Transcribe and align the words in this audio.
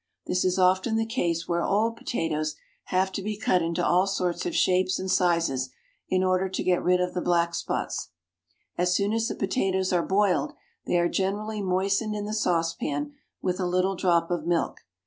This 0.25 0.43
is 0.43 0.57
often 0.57 0.95
the 0.95 1.05
case 1.05 1.47
where 1.47 1.61
old 1.63 1.95
potatoes 1.95 2.55
have 2.85 3.11
to 3.11 3.21
be 3.21 3.37
cut 3.37 3.61
into 3.61 3.85
all 3.85 4.07
sorts 4.07 4.47
of 4.47 4.55
shapes 4.55 4.97
and 4.97 5.11
sizes 5.11 5.69
in 6.09 6.23
order 6.23 6.49
to 6.49 6.63
get 6.63 6.81
rid 6.83 6.99
of 6.99 7.13
the 7.13 7.21
black 7.21 7.53
spots. 7.53 8.09
As 8.79 8.95
soon 8.95 9.13
as 9.13 9.27
the 9.27 9.35
potatoes 9.35 9.93
are 9.93 10.01
boiled 10.01 10.53
they 10.87 10.97
are 10.97 11.07
generally 11.07 11.61
moistened 11.61 12.15
in 12.15 12.25
the 12.25 12.33
saucepan 12.33 13.13
with 13.43 13.59
a 13.59 13.67
little 13.67 13.95
drop 13.95 14.31
of 14.31 14.47
milk. 14.47 14.79